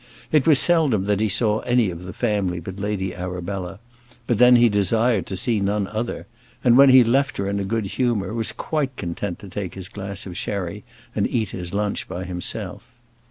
[0.31, 3.79] It was seldom that he saw any of the family but Lady Arabella;
[4.25, 6.25] but then he desired to see none other,
[6.63, 9.89] and when he left her in a good humour, was quite content to take his
[9.89, 10.83] glass of sherry
[11.15, 12.87] and eat his lunch by himself.